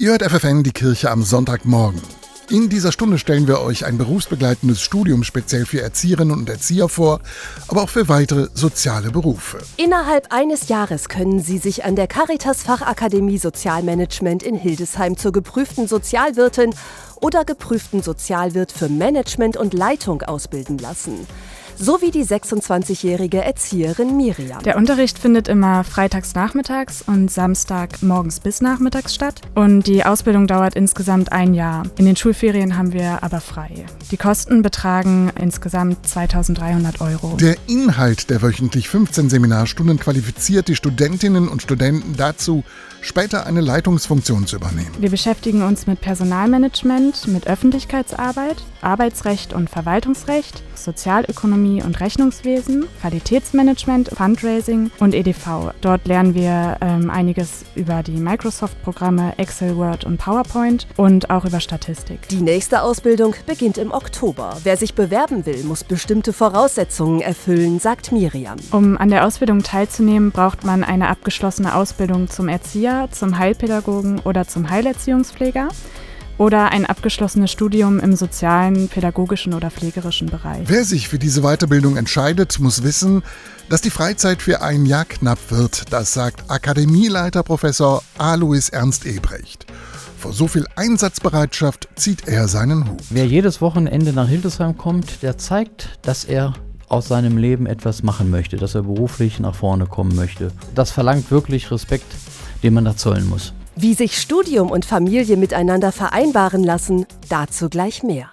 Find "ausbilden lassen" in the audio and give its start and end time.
20.22-21.26